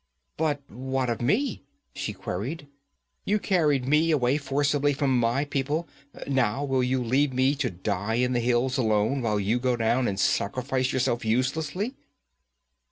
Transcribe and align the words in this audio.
'But 0.35 0.61
what 0.67 1.11
of 1.11 1.21
me?' 1.21 1.61
she 1.93 2.11
queried. 2.11 2.65
'You 3.23 3.37
carried 3.37 3.87
me 3.87 4.09
away 4.09 4.39
forcibly 4.39 4.93
from 4.93 5.15
my 5.19 5.45
people; 5.45 5.87
now 6.25 6.63
will 6.65 6.83
you 6.83 7.03
leave 7.03 7.33
me 7.33 7.53
to 7.57 7.69
die 7.69 8.15
in 8.15 8.33
the 8.33 8.39
hills 8.39 8.79
alone 8.79 9.21
while 9.21 9.39
you 9.39 9.59
go 9.59 9.75
down 9.75 10.07
and 10.07 10.19
sacrifice 10.19 10.91
yourself 10.91 11.23
uselessly?' 11.23 11.93